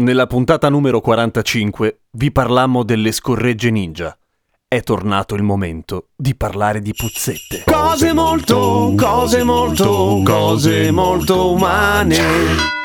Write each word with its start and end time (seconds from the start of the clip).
nella 0.00 0.26
puntata 0.26 0.68
numero 0.68 1.00
45, 1.00 2.00
vi 2.12 2.32
parlammo 2.32 2.82
delle 2.82 3.12
scorregge 3.12 3.70
ninja. 3.70 4.16
È 4.66 4.82
tornato 4.82 5.34
il 5.34 5.42
momento 5.42 6.08
di 6.16 6.34
parlare 6.34 6.80
di 6.80 6.92
puzzette. 6.94 7.64
Cose 7.66 8.12
molto, 8.12 8.94
cose 8.96 9.42
molto, 9.42 10.22
cose 10.24 10.90
molto 10.90 11.52
umane. 11.52 12.79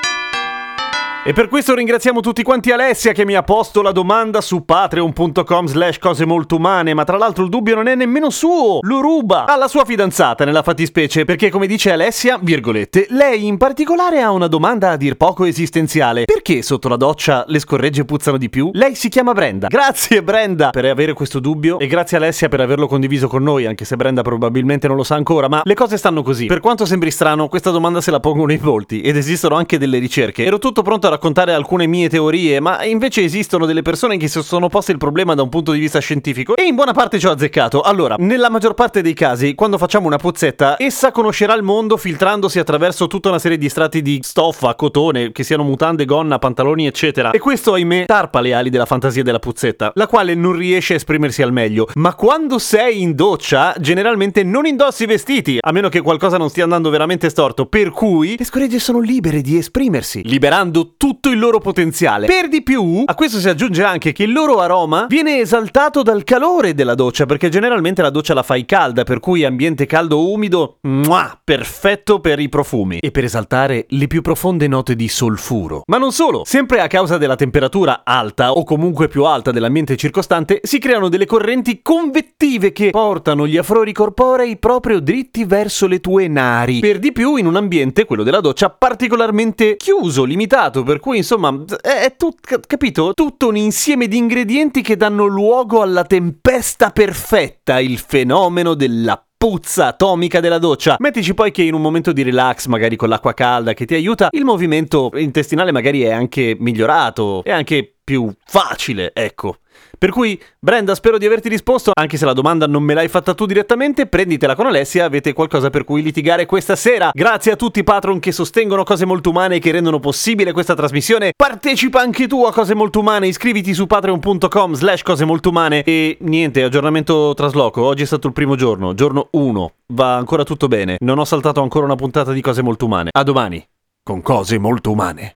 E 1.27 1.33
per 1.33 1.47
questo 1.47 1.73
ringraziamo 1.73 2.19
tutti 2.19 2.43
quanti 2.43 2.69
Alessia 2.69 3.11
che 3.11 3.25
mi 3.25 3.33
ha 3.33 3.41
posto 3.41 3.81
la 3.81 3.91
domanda 3.91 4.41
su 4.41 4.63
patreon.com 4.63 5.65
slash 5.65 5.97
cose 5.97 6.23
molto 6.23 6.57
umane, 6.57 6.93
ma 6.93 7.03
tra 7.03 7.17
l'altro 7.17 7.43
il 7.43 7.49
dubbio 7.49 7.73
non 7.73 7.87
è 7.87 7.95
nemmeno 7.95 8.29
suo, 8.29 8.77
lo 8.79 9.01
ruba 9.01 9.45
alla 9.47 9.67
sua 9.67 9.85
fidanzata 9.85 10.45
nella 10.45 10.61
fattispecie, 10.61 11.25
perché 11.25 11.49
come 11.49 11.65
dice 11.65 11.91
Alessia, 11.91 12.37
virgolette, 12.39 13.07
lei 13.09 13.47
in 13.47 13.57
particolare 13.57 14.21
ha 14.21 14.29
una 14.29 14.45
domanda 14.45 14.91
a 14.91 14.97
dir 14.97 15.15
poco 15.17 15.45
esistenziale. 15.45 16.25
Perché 16.25 16.61
sotto 16.61 16.87
la 16.89 16.95
doccia 16.95 17.43
le 17.47 17.57
scorregge 17.57 18.05
puzzano 18.05 18.37
di 18.37 18.47
più? 18.47 18.69
Lei 18.73 18.93
si 18.93 19.09
chiama 19.09 19.33
Brenda. 19.33 19.65
Grazie 19.65 20.21
Brenda 20.21 20.69
per 20.69 20.85
avere 20.85 21.13
questo 21.13 21.39
dubbio 21.39 21.79
e 21.79 21.87
grazie 21.87 22.17
Alessia 22.17 22.49
per 22.49 22.59
averlo 22.59 22.85
condiviso 22.85 23.27
con 23.27 23.41
noi, 23.41 23.65
anche 23.65 23.83
se 23.83 23.95
Brenda 23.95 24.21
probabilmente 24.21 24.87
non 24.87 24.95
lo 24.95 25.03
sa 25.03 25.15
ancora, 25.15 25.49
ma 25.49 25.63
le 25.63 25.73
cose 25.73 25.97
stanno 25.97 26.21
così. 26.21 26.45
Per 26.45 26.59
quanto 26.59 26.85
sembri 26.85 27.09
strano, 27.09 27.47
questa 27.47 27.71
domanda 27.71 27.99
se 27.99 28.11
la 28.11 28.19
pongono 28.19 28.51
in 28.51 28.61
volti 28.61 29.01
ed 29.01 29.17
esistono 29.17 29.55
anche 29.55 29.79
delle 29.79 29.97
ricerche. 29.97 30.45
Ero 30.45 30.59
tutto 30.59 30.83
pronto 30.83 31.07
a 31.07 31.14
raccontare 31.15 31.53
alcune 31.53 31.87
mie 31.87 32.09
teorie, 32.09 32.59
ma 32.59 32.83
invece 32.83 33.23
esistono 33.23 33.65
delle 33.65 33.81
persone 33.81 34.17
che 34.17 34.27
si 34.27 34.41
sono 34.43 34.67
poste 34.67 34.91
il 34.91 34.97
problema 34.97 35.33
da 35.33 35.41
un 35.41 35.49
punto 35.49 35.71
di 35.71 35.79
vista 35.79 35.99
scientifico 35.99 36.55
e 36.55 36.63
in 36.63 36.75
buona 36.75 36.91
parte 36.91 37.19
ci 37.19 37.25
ho 37.25 37.31
azzeccato. 37.31 37.81
Allora, 37.81 38.15
nella 38.19 38.49
maggior 38.49 38.73
parte 38.73 39.01
dei 39.01 39.13
casi, 39.13 39.55
quando 39.55 39.77
facciamo 39.77 40.07
una 40.07 40.17
puzzetta, 40.17 40.75
essa 40.77 41.11
conoscerà 41.11 41.53
il 41.55 41.63
mondo 41.63 41.97
filtrandosi 41.97 42.59
attraverso 42.59 43.07
tutta 43.07 43.29
una 43.29 43.39
serie 43.39 43.57
di 43.57 43.69
strati 43.69 44.01
di 44.01 44.19
stoffa, 44.21 44.75
cotone, 44.75 45.31
che 45.31 45.43
siano 45.43 45.63
mutande, 45.63 46.05
gonna, 46.05 46.37
pantaloni, 46.37 46.85
eccetera. 46.85 47.31
E 47.31 47.39
questo, 47.39 47.73
ahimè, 47.73 48.05
tarpa 48.05 48.41
le 48.41 48.53
ali 48.53 48.69
della 48.69 48.85
fantasia 48.85 49.23
della 49.23 49.39
puzzetta, 49.39 49.91
la 49.95 50.07
quale 50.07 50.35
non 50.35 50.53
riesce 50.53 50.93
a 50.93 50.95
esprimersi 50.97 51.41
al 51.41 51.53
meglio. 51.53 51.87
Ma 51.95 52.13
quando 52.13 52.59
sei 52.59 53.01
in 53.01 53.15
doccia, 53.15 53.73
generalmente 53.79 54.43
non 54.43 54.65
indossi 54.65 55.05
vestiti, 55.05 55.57
a 55.59 55.71
meno 55.71 55.87
che 55.87 56.01
qualcosa 56.01 56.37
non 56.37 56.49
stia 56.49 56.63
andando 56.63 56.89
veramente 56.89 57.29
storto, 57.29 57.67
per 57.67 57.91
cui 57.91 58.35
le 58.37 58.45
scoregge 58.45 58.79
sono 58.79 58.99
libere 58.99 59.41
di 59.41 59.57
esprimersi, 59.57 60.21
liberando 60.25 60.93
tutto 60.97 61.04
il 61.35 61.39
loro 61.39 61.59
potenziale. 61.59 62.25
Per 62.25 62.47
di 62.47 62.63
più, 62.63 63.03
a 63.05 63.13
questo 63.13 63.37
si 63.37 63.47
aggiunge 63.47 63.83
anche 63.83 64.11
che 64.11 64.23
il 64.23 64.31
loro 64.31 64.59
aroma 64.59 65.05
viene 65.07 65.39
esaltato 65.39 66.01
dal 66.01 66.23
calore 66.23 66.73
della 66.73 66.95
doccia, 66.95 67.25
perché 67.25 67.49
generalmente 67.49 68.01
la 68.01 68.09
doccia 68.09 68.33
la 68.33 68.41
fai 68.41 68.65
calda, 68.65 69.03
per 69.03 69.19
cui 69.19 69.43
ambiente 69.43 69.85
caldo 69.85 70.31
umido, 70.31 70.77
muah, 70.81 71.39
perfetto 71.43 72.19
per 72.19 72.39
i 72.39 72.49
profumi 72.49 72.97
e 72.99 73.11
per 73.11 73.23
esaltare 73.23 73.85
le 73.89 74.07
più 74.07 74.21
profonde 74.21 74.67
note 74.67 74.95
di 74.95 75.07
solfuro. 75.07 75.83
Ma 75.85 75.97
non 75.97 76.11
solo, 76.11 76.41
sempre 76.43 76.79
a 76.79 76.87
causa 76.87 77.17
della 77.17 77.35
temperatura 77.35 78.01
alta 78.03 78.53
o 78.53 78.63
comunque 78.63 79.07
più 79.07 79.25
alta 79.25 79.51
dell'ambiente 79.51 79.95
circostante, 79.97 80.61
si 80.63 80.79
creano 80.79 81.09
delle 81.09 81.25
correnti 81.25 81.81
convettive 81.83 82.71
che 82.71 82.89
portano 82.89 83.45
gli 83.45 83.57
afrori 83.57 83.91
corporei 83.91 84.57
proprio 84.57 84.99
dritti 84.99 85.45
verso 85.45 85.85
le 85.85 85.99
tue 85.99 86.27
nari. 86.27 86.79
Per 86.79 86.97
di 86.97 87.11
più 87.11 87.35
in 87.35 87.45
un 87.45 87.57
ambiente, 87.57 88.05
quello 88.05 88.23
della 88.23 88.41
doccia, 88.41 88.69
particolarmente 88.69 89.75
chiuso, 89.75 90.23
limitato, 90.23 90.83
per 90.85 90.99
cui 90.99 91.17
insomma 91.17 91.63
è, 91.81 92.05
è 92.05 92.15
tut- 92.15 92.65
capito? 92.65 93.11
Tutto 93.13 93.47
un 93.47 93.57
insieme 93.57 94.07
di 94.07 94.17
ingredienti 94.17 94.81
che 94.81 94.95
danno 94.95 95.25
luogo 95.25 95.81
alla 95.81 96.03
tempesta 96.03 96.91
perfetta, 96.91 97.79
il 97.79 97.97
fenomeno 97.97 98.73
della 98.73 99.21
puzza 99.37 99.87
atomica 99.87 100.39
della 100.39 100.57
doccia. 100.57 100.95
Mettici 100.99 101.33
poi 101.33 101.51
che 101.51 101.61
in 101.61 101.73
un 101.73 101.81
momento 101.81 102.11
di 102.11 102.23
relax, 102.23 102.67
magari 102.67 102.95
con 102.95 103.09
l'acqua 103.09 103.33
calda 103.33 103.73
che 103.73 103.85
ti 103.85 103.93
aiuta, 103.93 104.29
il 104.31 104.45
movimento 104.45 105.11
intestinale 105.15 105.71
magari 105.71 106.01
è 106.01 106.11
anche 106.11 106.55
migliorato, 106.57 107.43
è 107.43 107.51
anche 107.51 107.94
più 108.05 108.31
facile, 108.45 109.11
ecco. 109.13 109.57
Per 109.97 110.11
cui, 110.11 110.39
Brenda, 110.59 110.93
spero 110.93 111.17
di 111.17 111.25
averti 111.25 111.49
risposto, 111.49 111.91
anche 111.93 112.17
se 112.17 112.25
la 112.25 112.33
domanda 112.33 112.67
non 112.67 112.83
me 112.83 112.93
l'hai 112.93 113.07
fatta 113.07 113.33
tu 113.33 113.45
direttamente, 113.45 114.05
prenditela 114.05 114.55
con 114.55 114.67
Alessia, 114.67 115.05
avete 115.05 115.33
qualcosa 115.33 115.69
per 115.69 115.83
cui 115.83 116.03
litigare 116.03 116.45
questa 116.45 116.75
sera. 116.75 117.09
Grazie 117.11 117.53
a 117.53 117.55
tutti 117.55 117.79
i 117.79 117.83
patron 117.83 118.19
che 118.19 118.31
sostengono 118.31 118.83
cose 118.83 119.05
molto 119.05 119.31
umane 119.31 119.55
e 119.55 119.59
che 119.59 119.71
rendono 119.71 119.99
possibile 119.99 120.51
questa 120.51 120.75
trasmissione. 120.75 121.31
Partecipa 121.35 121.99
anche 122.01 122.27
tu 122.27 122.45
a 122.45 122.53
cose 122.53 122.75
molto 122.75 122.99
umane, 122.99 123.27
iscriviti 123.27 123.73
su 123.73 123.87
patreon.com 123.87 124.73
slash 124.73 125.01
cose 125.01 125.25
molto 125.25 125.49
umane 125.49 125.81
e 125.83 126.17
niente, 126.21 126.63
aggiornamento 126.63 127.33
trasloco. 127.33 127.81
Oggi 127.83 128.03
è 128.03 128.05
stato 128.05 128.27
il 128.27 128.33
primo 128.33 128.55
giorno, 128.55 128.93
giorno 128.93 129.29
1. 129.31 129.73
Va 129.93 130.15
ancora 130.15 130.43
tutto 130.43 130.67
bene. 130.67 130.97
Non 130.99 131.17
ho 131.17 131.25
saltato 131.25 131.61
ancora 131.61 131.85
una 131.85 131.95
puntata 131.95 132.31
di 132.31 132.41
cose 132.41 132.61
molto 132.61 132.85
umane. 132.85 133.09
A 133.11 133.23
domani, 133.23 133.65
con 134.03 134.21
cose 134.21 134.59
molto 134.59 134.91
umane. 134.91 135.35